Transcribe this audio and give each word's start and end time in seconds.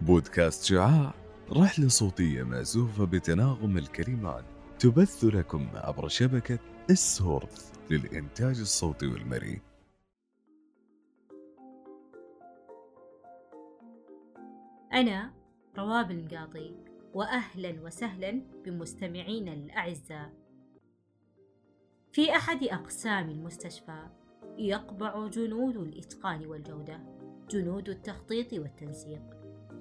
بودكاست 0.00 0.64
شعاع 0.64 1.14
رحلة 1.52 1.88
صوتية 1.88 2.42
مأزوفة 2.42 3.04
بتناغم 3.04 3.78
الكلمات 3.78 4.44
تبث 4.78 5.24
لكم 5.24 5.68
عبر 5.74 6.08
شبكة 6.08 6.58
السورث 6.90 7.72
للإنتاج 7.90 8.60
الصوتي 8.60 9.06
والمرئي. 9.06 9.60
أنا 14.92 15.32
رواب 15.78 16.10
المقاضي 16.10 16.74
وأهلا 17.14 17.80
وسهلا 17.82 18.42
بمستمعينا 18.64 19.52
الأعزاء. 19.52 20.45
في 22.16 22.36
أحد 22.36 22.64
أقسام 22.64 23.30
المستشفى 23.30 24.06
يقبع 24.58 25.26
جنود 25.26 25.76
الإتقان 25.76 26.46
والجودة 26.46 27.00
جنود 27.50 27.88
التخطيط 27.88 28.52
والتنسيق 28.52 29.22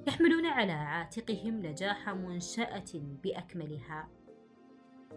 يحملون 0.07 0.45
على 0.45 0.71
عاتقهم 0.71 1.65
نجاح 1.65 2.09
منشأة 2.09 2.91
بأكملها. 3.23 4.09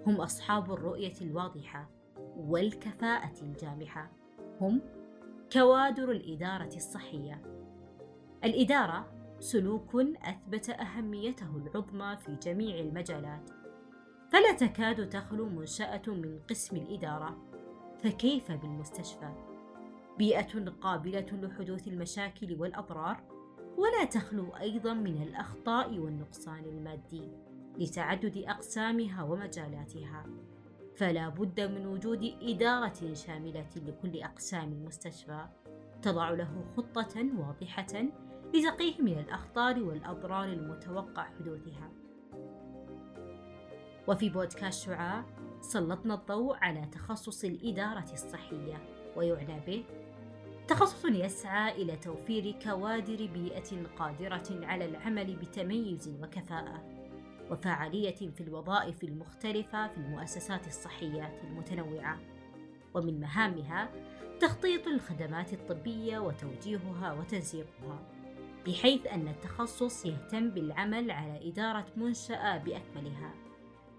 هم 0.06 0.20
أصحاب 0.20 0.72
الرؤية 0.72 1.14
الواضحة 1.20 1.90
والكفاءة 2.36 3.42
الجامحة. 3.42 4.12
هم 4.60 4.80
كوادر 5.52 6.10
الإدارة 6.10 6.76
الصحية. 6.76 7.42
الإدارة 8.44 9.12
سلوك 9.40 9.94
أثبت 10.24 10.70
أهميته 10.70 11.56
العظمى 11.56 12.16
في 12.16 12.34
جميع 12.34 12.78
المجالات. 12.78 13.57
فلا 14.32 14.52
تكاد 14.52 15.08
تخلو 15.08 15.48
منشأة 15.48 16.02
من 16.06 16.38
قسم 16.50 16.76
الإدارة. 16.76 17.36
فكيف 18.02 18.52
بالمستشفى؟ 18.52 19.32
بيئة 20.18 20.70
قابلة 20.80 21.26
لحدوث 21.32 21.88
المشاكل 21.88 22.60
والأضرار 22.60 23.22
ولا 23.76 24.04
تخلو 24.04 24.56
أيضا 24.56 24.94
من 24.94 25.22
الأخطاء 25.22 25.98
والنقصان 25.98 26.64
المادي 26.64 27.28
لتعدد 27.78 28.36
أقسامها 28.36 29.22
ومجالاتها. 29.22 30.26
فلا 30.96 31.28
بد 31.28 31.60
من 31.60 31.86
وجود 31.86 32.34
إدارة 32.42 33.14
شاملة 33.14 33.70
لكل 33.76 34.22
أقسام 34.22 34.72
المستشفى. 34.72 35.46
تضع 36.02 36.30
له 36.30 36.64
خطة 36.76 37.26
واضحة 37.38 38.08
لتقيه 38.54 39.02
من 39.02 39.18
الأخطار 39.18 39.82
والأضرار 39.82 40.44
المتوقع 40.44 41.22
حدوثها. 41.22 41.90
وفي 44.08 44.28
بودكاست 44.28 44.84
شعاع 44.84 45.24
سلطنا 45.60 46.14
الضوء 46.14 46.56
على 46.56 46.86
تخصص 46.92 47.44
الإدارة 47.44 48.12
الصحية 48.12 48.82
ويعنى 49.16 49.60
به 49.66 49.84
تخصص 50.68 51.04
يسعى 51.04 51.82
إلى 51.82 51.96
توفير 51.96 52.54
كوادر 52.62 53.26
بيئة 53.26 53.86
قادرة 53.98 54.66
على 54.66 54.84
العمل 54.84 55.36
بتميز 55.36 56.08
وكفاءة 56.22 56.82
وفعالية 57.50 58.30
في 58.30 58.40
الوظائف 58.40 59.04
المختلفة 59.04 59.88
في 59.88 59.96
المؤسسات 59.96 60.66
الصحية 60.66 61.40
المتنوعة 61.44 62.18
ومن 62.94 63.20
مهامها 63.20 63.90
تخطيط 64.40 64.86
الخدمات 64.86 65.52
الطبية 65.52 66.18
وتوجيهها 66.18 67.12
وتنسيقها 67.12 67.98
بحيث 68.66 69.06
أن 69.06 69.28
التخصص 69.28 70.06
يهتم 70.06 70.50
بالعمل 70.50 71.10
على 71.10 71.48
إدارة 71.48 71.86
منشأة 71.96 72.58
بأكملها. 72.58 73.48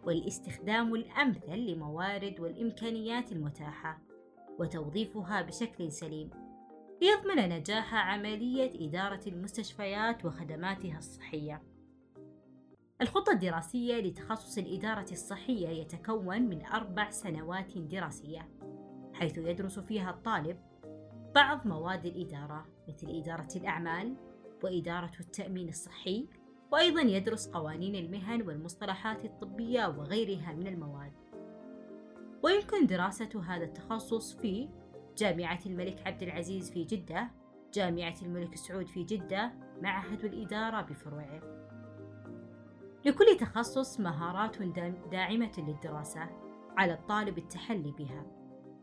والاستخدام 0.04 0.96
الأمثل 0.96 1.58
لموارد 1.58 2.40
والإمكانيات 2.40 3.32
المتاحة 3.32 4.02
وتوظيفها 4.60 5.42
بشكل 5.42 5.92
سليم 5.92 6.30
ليضمن 7.02 7.50
نجاح 7.50 7.94
عملية 7.94 8.88
إدارة 8.88 9.22
المستشفيات 9.28 10.26
وخدماتها 10.26 10.98
الصحية. 10.98 11.64
الخطة 13.02 13.32
الدراسية 13.32 13.96
لتخصص 14.02 14.58
الإدارة 14.58 15.12
الصحية 15.12 15.68
يتكون 15.68 16.42
من 16.42 16.66
أربع 16.66 17.10
سنوات 17.10 17.78
دراسية، 17.78 18.50
حيث 19.14 19.38
يدرس 19.38 19.80
فيها 19.80 20.10
الطالب 20.10 20.58
بعض 21.36 21.68
مواد 21.68 22.06
الإدارة 22.06 22.66
مثل 22.90 23.08
إدارة 23.10 23.48
الأعمال 23.56 24.16
وإدارة 24.64 25.12
التأمين 25.20 25.70
الصحي، 25.70 26.28
وأيضا 26.72 27.02
يدرس 27.02 27.48
قوانين 27.48 27.96
المهن 27.96 28.42
والمصطلحات 28.42 29.26
الطبية 29.26 29.88
وغيرها 29.88 30.54
من 30.54 30.68
المواد. 30.68 31.14
ويمكن 32.44 32.86
دراسة 32.86 33.42
هذا 33.48 33.64
التخصص 33.64 34.36
في 34.36 34.70
جامعة 35.18 35.60
الملك 35.66 36.08
عبد 36.08 36.24
العزيز 36.24 36.72
في 36.72 36.84
جدة، 36.84 37.32
جامعة 37.74 38.16
الملك 38.22 38.56
سعود 38.56 38.88
في 38.88 39.04
جدة، 39.04 39.54
معهد 39.82 40.26
الإدارة 40.26 40.82
بفروعه. 40.82 41.42
لكل 43.06 43.38
تخصص 43.40 44.00
مهارات 44.00 44.62
داعمة 45.12 45.52
للدراسة، 45.58 46.30
على 46.78 46.94
الطالب 46.94 47.38
التحلي 47.38 47.92
بها. 47.92 48.26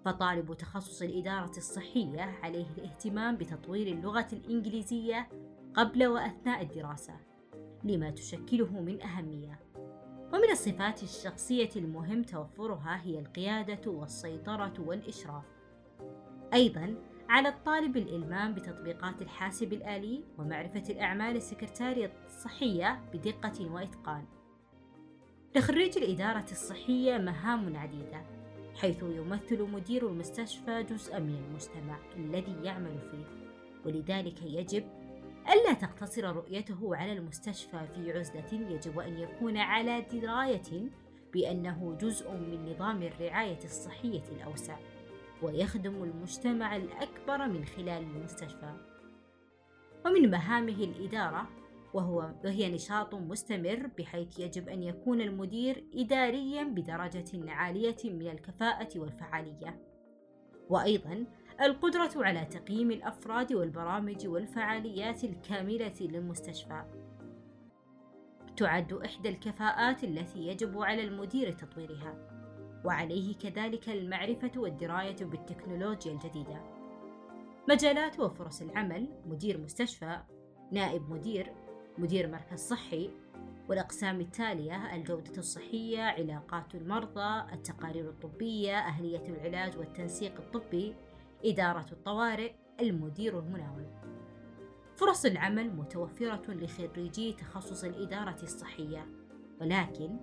فطالب 0.05 0.55
تخصص 0.55 1.03
الإدارة 1.03 1.57
الصحية 1.57 2.21
عليه 2.21 2.67
الاهتمام 2.79 3.37
بتطوير 3.37 3.87
اللغة 3.87 4.27
الإنجليزية 4.33 5.29
قبل 5.75 6.07
وأثناء 6.07 6.63
الدراسة، 6.63 7.17
لما 7.85 8.11
تشكله 8.11 8.81
من 8.81 9.03
أهمية. 9.03 9.61
ومن 10.35 10.51
الصفات 10.51 11.03
الشخصية 11.03 11.71
المهم 11.77 12.23
توفرها 12.23 13.01
هي 13.05 13.19
القيادة 13.19 13.91
والسيطرة 13.91 14.73
والإشراف. 14.79 15.45
أيضا 16.55 16.95
على 17.29 17.49
الطالب 17.49 17.97
الإلمام 17.97 18.55
بتطبيقات 18.55 19.23
الحاسب 19.23 19.73
الآلي 19.73 20.25
ومعرفة 20.39 20.83
الأعمال 20.91 21.37
السكرتارية 21.37 22.13
الصحية 22.27 23.01
بدقة 23.13 23.73
وإتقان. 23.73 24.25
لخريج 25.57 25.99
الإدارة 25.99 26.47
الصحية 26.51 27.19
مهام 27.19 27.77
عديدة، 27.77 28.23
حيث 28.75 29.03
يمثل 29.03 29.63
مدير 29.63 30.09
المستشفى 30.09 30.83
جزءا 30.83 31.19
من 31.19 31.35
المجتمع 31.35 31.99
الذي 32.17 32.57
يعمل 32.65 32.99
فيه، 33.11 33.27
ولذلك 33.87 34.43
يجب 34.43 34.85
ألا 35.53 35.73
تقتصر 35.73 36.37
رؤيته 36.37 36.97
على 36.97 37.13
المستشفى 37.13 37.87
في 37.95 38.13
عزلة، 38.13 38.53
يجب 38.53 38.99
أن 38.99 39.19
يكون 39.19 39.57
على 39.57 40.01
دراية 40.01 40.91
بأنه 41.33 41.97
جزء 42.01 42.31
من 42.31 42.73
نظام 42.73 43.03
الرعاية 43.03 43.65
الصحية 43.65 44.23
الأوسع. 44.33 44.77
ويخدم 45.43 46.03
المجتمع 46.03 46.77
الأكبر 46.77 47.49
من 47.49 47.65
خلال 47.65 48.03
المستشفى 48.03 48.75
ومن 50.07 50.31
مهامه 50.31 50.85
الإدارة 50.85 51.49
وهو 51.95 52.31
وهي 52.45 52.71
نشاط 52.71 53.15
مستمر 53.15 53.91
بحيث 53.99 54.39
يجب 54.39 54.69
أن 54.69 54.83
يكون 54.83 55.21
المدير 55.21 55.85
إداريا 55.95 56.63
بدرجة 56.65 57.51
عالية 57.51 57.97
من 58.05 58.31
الكفاءة 58.31 58.89
والفعالية 58.99 59.81
وأيضا 60.69 61.25
القدرة 61.61 62.11
على 62.17 62.45
تقييم 62.45 62.91
الأفراد 62.91 63.53
والبرامج 63.53 64.27
والفعاليات 64.27 65.25
الكاملة 65.25 65.95
للمستشفى 66.01 66.83
تعد 68.57 68.93
إحدى 68.93 69.29
الكفاءات 69.29 70.05
التي 70.05 70.47
يجب 70.47 70.83
على 70.83 71.05
المدير 71.05 71.53
تطويرها 71.53 72.15
وعليه 72.85 73.35
كذلك 73.35 73.89
المعرفة 73.89 74.51
والدراية 74.57 75.17
بالتكنولوجيا 75.21 76.13
الجديدة. 76.13 76.63
مجالات 77.69 78.21
وفرص 78.21 78.63
العمل 78.63 79.09
مدير 79.27 79.59
مستشفى، 79.59 80.21
نائب 80.73 81.11
مدير، 81.11 81.53
مدير 81.99 82.29
مركز 82.29 82.59
صحي، 82.59 83.11
والأقسام 83.69 84.21
التالية 84.21 84.95
الجودة 84.95 85.39
الصحية، 85.39 86.03
علاقات 86.03 86.75
المرضى، 86.75 87.53
التقارير 87.53 88.09
الطبية، 88.09 88.79
أهلية 88.79 89.29
العلاج 89.29 89.79
والتنسيق 89.79 90.41
الطبي، 90.41 90.95
إدارة 91.47 91.87
الطوارئ، 91.93 92.53
المدير 92.81 93.39
المناوب. 93.39 93.87
فرص 94.97 95.25
العمل 95.25 95.77
متوفرة 95.77 96.43
لخريجي 96.49 97.33
تخصص 97.33 97.85
الإدارة 97.85 98.43
الصحية، 98.43 99.07
ولكن 99.61 100.17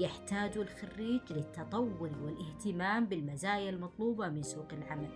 يحتاج 0.00 0.58
الخريج 0.58 1.20
للتطور 1.30 2.10
والاهتمام 2.22 3.06
بالمزايا 3.06 3.70
المطلوبة 3.70 4.28
من 4.28 4.42
سوق 4.42 4.68
العمل 4.72 5.10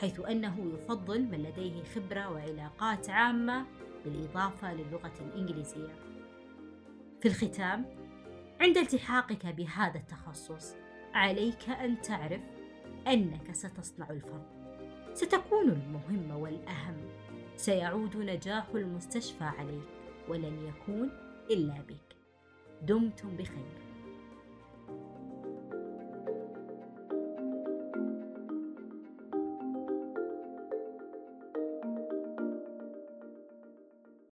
حيث 0.00 0.20
أنه 0.20 0.72
يفضل 0.74 1.22
من 1.22 1.42
لديه 1.42 1.82
خبرة 1.82 2.30
وعلاقات 2.30 3.10
عامة 3.10 3.66
بالإضافة 4.04 4.74
للغة 4.74 5.12
الإنجليزية 5.20 5.94
في 7.20 7.28
الختام 7.28 7.84
عند 8.60 8.76
التحاقك 8.76 9.46
بهذا 9.46 9.98
التخصص 9.98 10.74
عليك 11.14 11.70
أن 11.70 12.02
تعرف 12.02 12.42
أنك 13.06 13.52
ستصنع 13.52 14.10
الفرق 14.10 14.57
ستكون 15.18 15.68
المهمة 15.68 16.36
والأهم. 16.36 16.96
سيعود 17.56 18.16
نجاح 18.16 18.66
المستشفى 18.74 19.44
عليك 19.44 19.88
ولن 20.28 20.66
يكون 20.66 21.10
إلا 21.50 21.74
بك. 21.88 22.16
دمتم 22.82 23.36
بخير. 23.36 23.87